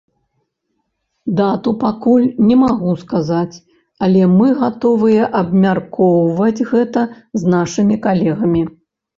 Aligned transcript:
Дату 1.39 1.73
пакуль 1.83 2.23
не 2.47 2.57
магу 2.61 2.95
сказаць, 3.03 3.55
але 4.07 4.21
мы 4.37 4.47
гатовыя 4.63 5.29
абмяркоўваць 5.41 6.65
гэта 6.71 7.01
з 7.43 7.53
нашымі 7.57 7.95
калегамі. 8.09 8.69